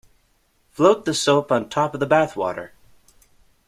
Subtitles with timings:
[0.71, 2.73] Float the soap on top of the bath water.